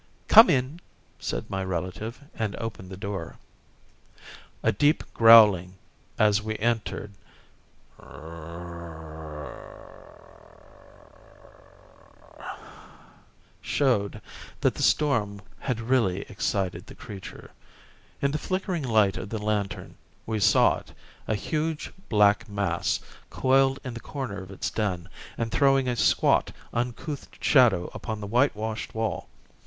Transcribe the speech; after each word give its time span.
"Come 0.27 0.49
in!" 0.49 0.81
said 1.19 1.47
my 1.47 1.63
relative, 1.63 2.21
and 2.33 2.55
opened 2.55 2.89
the 2.89 2.97
door. 2.97 3.37
A 4.63 4.71
deep 4.71 5.03
growling 5.13 5.75
as 6.17 6.41
we 6.41 6.57
entered 6.57 7.11
showed 13.61 14.23
that 14.61 14.73
the 14.73 14.81
storm 14.81 15.39
had 15.59 15.79
really 15.79 16.21
excited 16.21 16.87
the 16.87 16.95
creature. 16.95 17.51
In 18.23 18.31
the 18.31 18.39
flickering 18.39 18.81
light 18.83 19.17
of 19.17 19.29
the 19.29 19.37
lantern, 19.37 19.97
we 20.25 20.39
saw 20.39 20.79
it, 20.79 20.93
a 21.27 21.35
huge 21.35 21.93
black 22.09 22.49
mass 22.49 22.99
coiled 23.29 23.77
in 23.83 23.93
the 23.93 23.99
corner 23.99 24.41
of 24.41 24.49
its 24.49 24.71
den 24.71 25.07
and 25.37 25.51
throwing 25.51 25.87
a 25.87 25.95
squat, 25.95 26.51
uncouth 26.73 27.27
shadow 27.39 27.91
upon 27.93 28.19
the 28.19 28.25
whitewashed 28.25 28.95
wall. 28.95 29.29